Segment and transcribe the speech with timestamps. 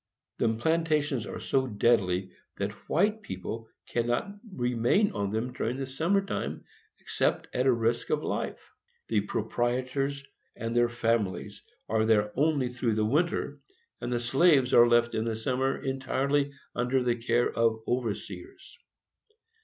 [0.39, 6.25] The plantations are so deadly that white people cannot remain on them during the summer
[6.25, 6.63] time,
[6.99, 8.57] except at a risk of life.
[9.09, 10.23] The proprietors
[10.55, 13.59] and their families are there only through the winter,
[14.01, 18.79] and the slaves are left in the summer entirely under the care of the overseers.